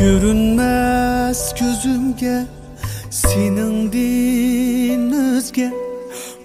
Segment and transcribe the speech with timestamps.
[0.00, 2.46] Görünmez gözümge
[3.10, 5.70] Sinindin özge.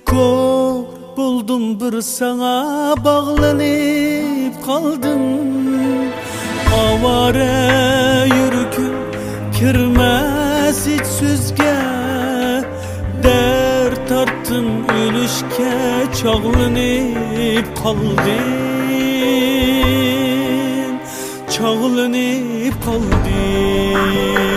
[0.05, 0.83] Kor
[1.17, 5.21] buldum bir sana Bağlanıp kaldım.
[6.75, 8.93] Avare yürgün
[9.59, 11.75] Kirmez hiç süzge.
[13.23, 15.71] Dert tarttım ölüşke
[16.21, 18.67] Çağlanıp kaldım.
[21.57, 24.56] Çağlanıp kaldım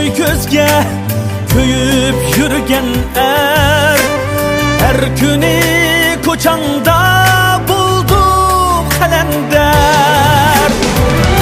[0.00, 0.68] koy gözge
[1.52, 3.98] Köyüp yürügen er.
[4.78, 5.60] Her günü
[6.26, 7.00] koçanda
[7.68, 10.70] buldum kalender.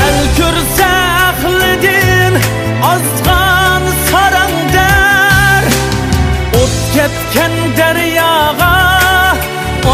[0.07, 2.35] El kürse ahledin
[2.83, 5.65] azgan saran der
[6.55, 8.99] Ot ketken deryaga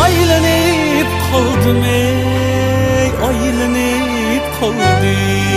[0.02, 5.53] Aylanıp kaldım ey Aylanıp kaldım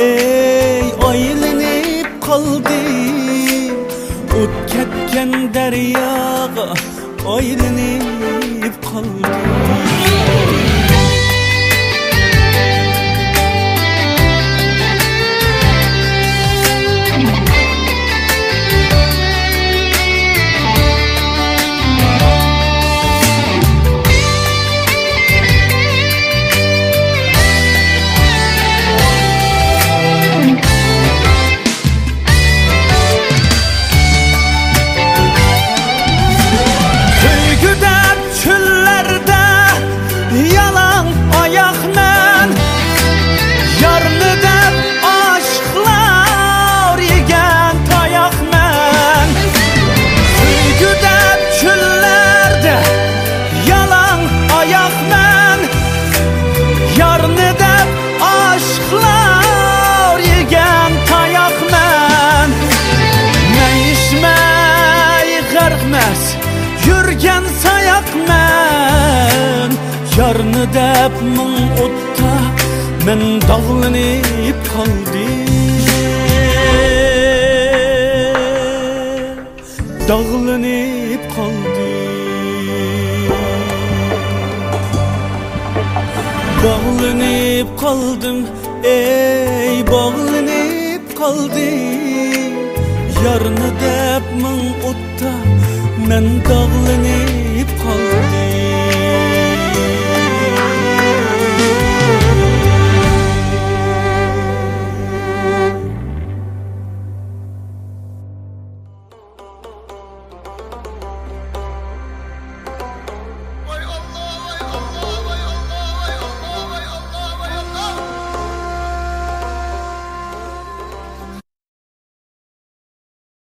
[0.00, 3.76] ey aylanıp kaldım
[4.40, 6.74] Ot ketken deryaga
[7.26, 10.19] aylanıp kaldım
[66.10, 66.36] gərqməz
[66.86, 69.70] Yürgen sayak men.
[70.18, 71.54] Yarını dep min
[71.84, 72.32] otta
[73.06, 75.40] Men dağlanıp kaldım
[80.08, 81.90] Dağlanıp kaldım
[86.64, 88.46] Bağlanıp kaldım
[88.84, 92.54] ey bağlanıp kaldım
[93.24, 95.32] Yarını dep min otta
[96.08, 97.49] men dağlanıp